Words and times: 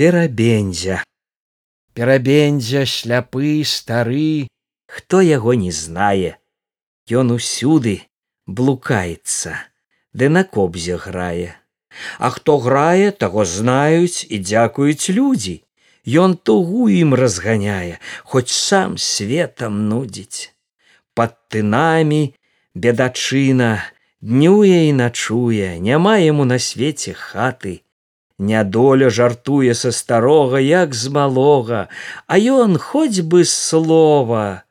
перабендзя. 0.00 1.02
Перабендзя 1.92 2.86
шляпы 2.88 3.60
стары, 3.68 4.48
хто 4.88 5.20
яго 5.20 5.52
не 5.52 5.72
знае. 5.76 6.40
Ён 7.12 7.34
усюды 7.36 8.08
блукаецца, 8.48 9.52
ды 10.16 10.30
на 10.32 10.44
кобзе 10.48 10.96
грае. 10.96 11.52
А 12.16 12.30
хто 12.32 12.56
грае, 12.64 13.10
таго 13.12 13.44
знаюць 13.44 14.24
і 14.24 14.40
дзякуюць 14.40 15.12
людзі. 15.12 15.60
Ён 16.08 16.38
тугу 16.48 16.88
ім 16.88 17.12
разганяе, 17.12 18.00
хоць 18.24 18.48
сам 18.48 18.96
светам 18.96 19.84
нудзіць. 19.92 20.56
Пад 21.12 21.36
тынамі 21.52 22.22
бедачына 22.72 23.84
днюе 24.24 24.88
і 24.88 24.96
начуе, 24.96 25.76
няма 25.76 26.16
яму 26.24 26.48
на 26.48 26.56
свеце 26.56 27.12
хаты, 27.12 27.84
Нядоля 28.40 29.10
жартуе 29.10 29.74
са 29.74 29.92
старога, 29.92 30.58
як 30.64 30.94
з 30.94 31.12
малога, 31.12 31.88
а 32.26 32.40
ён 32.40 32.78
хоць 32.80 33.20
бы 33.20 33.44
слова. 33.44 34.64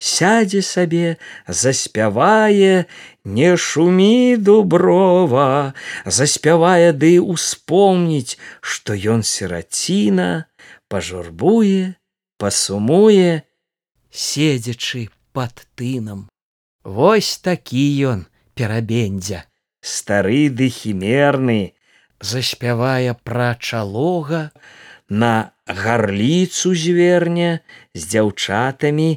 Сядзе 0.00 0.62
сабе, 0.64 1.20
заспявае, 1.44 2.88
не 3.28 3.50
шумі 3.60 4.40
дуброва, 4.40 5.74
заспявае 6.06 6.96
ды 6.96 7.20
успомніць, 7.20 8.40
што 8.64 8.96
ён 8.96 9.20
сіраціна, 9.20 10.48
пажурбуе, 10.88 12.00
пасумуе, 12.40 13.44
седзячы 14.08 15.10
пад 15.36 15.68
тынам. 15.76 16.24
Вось 16.88 17.36
такі 17.36 17.84
ён 18.16 18.24
перабендзя, 18.56 19.44
стары 19.84 20.48
ды 20.48 20.72
хімерны, 20.72 21.76
заспявае 22.20 23.14
пра 23.24 23.54
чалога 23.58 24.50
на 25.08 25.50
гарліцу 25.66 26.74
зверня 26.74 27.60
з 27.94 28.06
дзяўчатамі 28.12 29.10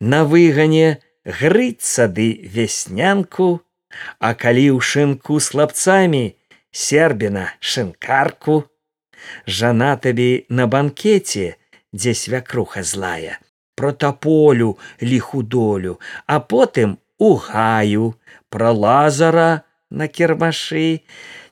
на 0.00 0.24
выгане 0.24 0.98
грыцца 1.24 2.08
ды 2.08 2.28
вяснянку, 2.54 3.60
а 4.18 4.34
калі 4.34 4.66
ў 4.76 4.80
шынку 4.80 5.40
з 5.40 5.54
хлапцамі 5.54 6.24
сербіна 6.72 7.54
шынкарку, 7.60 8.64
жана 9.46 9.96
табе 9.96 10.44
на 10.48 10.66
банкеце, 10.66 11.56
дзе 11.92 12.14
свякруха 12.14 12.82
злая, 12.82 13.40
протаполю 13.74 14.78
ліхудолю, 15.00 15.98
а 16.26 16.40
потым 16.40 16.98
у 17.18 17.34
гаю 17.36 18.14
пра 18.48 18.72
лазара 18.72 19.64
на 19.90 20.08
кірмашы, 20.08 21.00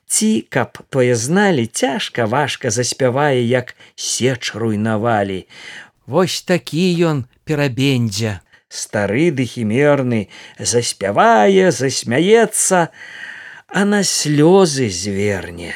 ці 0.07 0.47
каб 0.49 0.79
тое 0.89 1.15
зналі 1.15 1.67
цяжка 1.67 2.25
важка 2.25 2.71
заспявае 2.71 3.43
як 3.43 3.75
сеч 3.95 4.55
руйнавалі. 4.55 5.45
Вось 6.07 6.41
такі 6.41 6.85
ён 7.03 7.25
перабендзя 7.43 8.39
стары 8.69 9.31
ды 9.31 9.43
хімерны 9.43 10.27
заспявае 10.59 11.71
засмяецца 11.71 12.87
а 13.67 13.83
на 13.83 14.03
слёзы 14.03 14.87
зверне. 14.89 15.75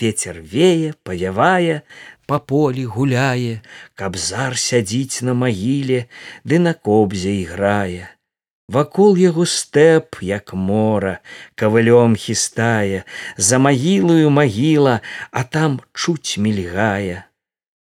Ветер 0.00 0.40
вее 0.42 0.94
павявае 1.06 1.82
па 2.26 2.40
полі 2.42 2.84
гуляе. 2.90 3.62
Каб 3.94 4.18
зар 4.18 4.58
сядзіць 4.58 5.22
на 5.22 5.34
магіле 5.38 6.10
ды 6.42 6.58
на 6.58 6.74
кобзе 6.74 7.30
іграе 7.46 8.13
Вакол 8.68 9.16
яго 9.20 9.44
стэп, 9.44 10.24
як 10.24 10.54
мора, 10.56 11.20
кавылём 11.54 12.16
хістае, 12.16 13.04
за 13.36 13.58
магілую 13.60 14.30
магіла, 14.30 15.00
а 15.30 15.44
там 15.44 15.80
чуць 15.92 16.40
мільгае. 16.40 17.28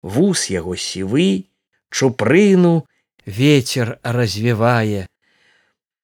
Вус 0.02 0.50
яго 0.52 0.76
сівы, 0.76 1.48
чупрыну 1.88 2.84
ветер 3.24 3.96
развівае. 4.04 5.08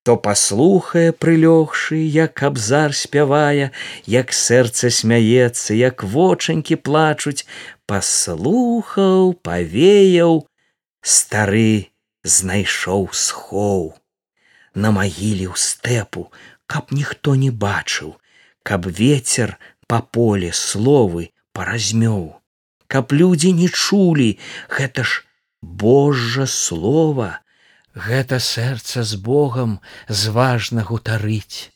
То 0.08 0.16
паслухае 0.16 1.12
прылёгшы, 1.12 2.00
як 2.08 2.42
абзар 2.42 2.96
спявае, 2.96 3.70
як 4.08 4.32
сэрца 4.32 4.88
смяецца, 4.88 5.76
як 5.76 6.02
вочанькі 6.02 6.80
плачуць, 6.80 7.44
паслухаў, 7.84 9.36
павеяў, 9.44 10.48
стары 11.04 11.92
знайшоў 12.24 13.12
схоў 13.12 14.01
на 14.74 14.90
магіле 14.90 15.48
ў 15.48 15.56
стэпу, 15.56 16.28
каб 16.66 16.92
ніхто 16.92 17.34
не 17.34 17.50
бачыў, 17.50 18.16
каб 18.62 18.86
ветер 18.86 19.58
па 19.86 20.00
поле 20.00 20.52
словы 20.56 21.30
паразмёў, 21.52 22.40
каб 22.88 23.12
людзі 23.12 23.52
не 23.52 23.68
чулі 23.68 24.38
гэта 24.68 25.04
ж 25.04 25.24
Божа 25.62 26.46
слова, 26.46 27.40
гэта 27.94 28.40
сэрца 28.40 29.04
з 29.04 29.20
Богом 29.20 29.78
зважна 30.08 30.82
гутарыць 30.82 31.70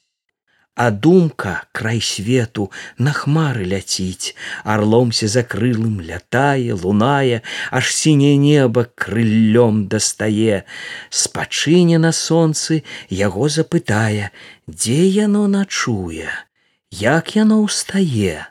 а 0.76 0.90
думка 0.90 1.64
край 1.72 2.00
свету 2.04 2.70
на 2.98 3.12
хмары 3.16 3.64
ляціць. 3.64 4.36
Арломся 4.62 5.26
закрылым 5.26 6.02
лятае 6.04 6.76
лунае 6.76 7.40
аж 7.72 7.92
сіняе 7.96 8.36
неба 8.36 8.84
крыллём 8.94 9.88
дастае. 9.88 10.68
Спачыне 11.08 11.96
на 11.98 12.12
сонцы 12.12 12.84
яго 13.08 13.48
запытае 13.48 14.28
дзе 14.68 15.00
яно 15.08 15.46
начуе 15.48 16.28
як 16.92 17.32
яно 17.40 17.64
ўстае. 17.64 18.44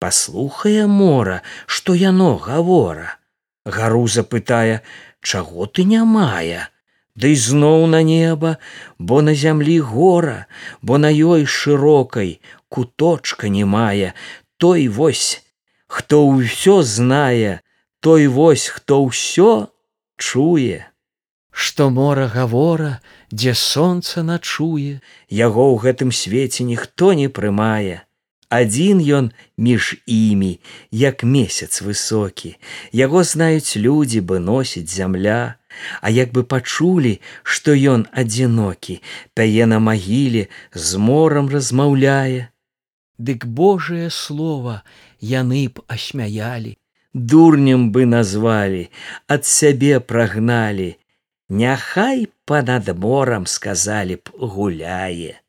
Паслухае 0.00 0.88
мора 0.88 1.42
што 1.66 1.92
яно 1.92 2.40
гавора. 2.40 3.20
Гару 3.68 4.08
запытае 4.08 4.80
чаго 5.20 5.68
ты 5.68 5.84
не 5.84 6.00
мае 6.00 6.72
Ды 7.18 7.34
зноў 7.34 7.86
на 7.90 8.02
неба, 8.06 8.58
бо 8.98 9.22
на 9.22 9.34
зямлі 9.34 9.80
гора, 9.80 10.46
бо 10.82 10.98
на 11.02 11.10
ёй 11.10 11.46
шырокай 11.50 12.38
куточка 12.68 13.48
не 13.48 13.64
мае, 13.64 14.14
той 14.56 14.86
вось, 14.86 15.42
хто 15.90 16.22
ўсё 16.30 16.82
знае, 16.86 17.58
той 17.98 18.30
вось, 18.30 18.68
хто 18.70 19.02
ўсё 19.02 19.74
чуе. 20.14 20.86
Што 21.50 21.90
мора 21.90 22.30
гавора, 22.30 23.02
дзе 23.34 23.54
сонца 23.54 24.22
начуе, 24.22 25.02
яго 25.26 25.74
ў 25.74 25.76
гэтым 25.82 26.14
свеце 26.14 26.62
ніхто 26.62 27.18
не 27.18 27.26
прымае. 27.26 28.06
Адзін 28.46 29.02
ён 29.02 29.34
між 29.58 29.98
імі 30.06 30.62
як 30.94 31.26
месяц 31.26 31.82
высокі. 31.82 32.54
Яго 32.94 33.26
знаюць 33.26 33.74
людзі 33.74 34.22
бы 34.22 34.38
носіць 34.38 34.86
зямля 34.86 35.58
а 36.00 36.10
як 36.10 36.32
бы 36.36 36.42
пачулі 36.42 37.14
што 37.42 37.74
ён 37.94 38.06
адзінокі 38.22 39.00
тае 39.34 39.66
на 39.72 39.78
магіле 39.78 40.46
з 40.74 41.02
морам 41.08 41.48
размаўляе. 41.54 42.48
Дык 43.18 43.46
божае 43.46 44.10
слово 44.10 44.82
яны 45.20 45.66
б 45.68 45.82
асмяялі. 45.86 46.76
Дурнем 47.14 47.90
бы 47.90 48.06
назвалі 48.06 48.86
ад 49.26 49.44
сябе 49.44 49.98
прагналі. 49.98 50.94
Няхай 51.48 52.28
па-над 52.44 52.88
морам 52.94 53.46
сказалі 53.46 54.16
б 54.22 54.30
гуляе. 54.38 55.40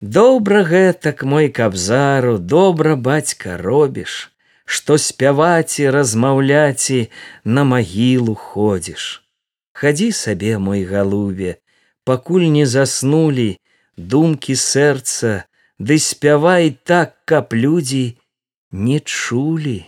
Добра 0.00 0.62
гэтак 0.64 1.24
мой 1.24 1.48
кабзару 1.48 2.38
добра 2.38 2.96
бацька 2.96 3.56
робіш, 3.56 4.32
што 4.76 4.98
спяваць 5.02 5.82
і 5.82 5.90
размаўляць 5.96 6.90
і 6.94 7.00
на 7.44 7.64
магілу 7.70 8.34
ходзіш. 8.38 9.06
Хадзі 9.74 10.10
сабе 10.18 10.58
мой 10.66 10.84
галубе, 10.90 11.56
пакуль 12.04 12.46
не 12.56 12.66
заснулі 12.74 13.48
думкі 14.14 14.54
сэрца, 14.62 15.32
ды 15.78 15.98
спявай 15.98 16.70
так, 16.92 17.16
каб 17.24 17.54
людзі 17.54 18.04
не 18.70 19.00
чулі, 19.00 19.80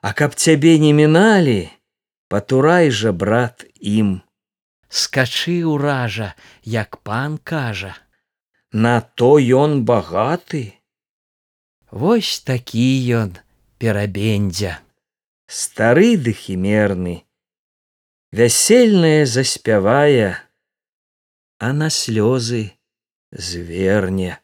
А 0.00 0.12
каб 0.14 0.34
цябе 0.38 0.78
не 0.78 0.92
міналі, 0.94 1.68
патурай 2.30 2.90
жа 2.94 3.10
брат 3.10 3.66
ім. 3.82 4.22
Скачы 4.88 5.66
ўража, 5.66 6.34
як 6.62 7.02
пан 7.02 7.34
кажа 7.42 7.96
на 8.72 9.00
то 9.00 9.38
ён 9.38 9.84
багаты. 9.84 10.74
Вось 11.90 12.40
такі 12.44 12.84
ён 13.16 13.36
перабендзя. 13.78 14.80
Стары 15.48 16.16
ды 16.20 16.34
хімерны, 16.36 17.24
вясельнае 18.32 19.24
заспявае, 19.24 20.36
а 21.58 21.72
на 21.72 21.88
слёзы 21.88 22.72
зверне. 23.32 24.36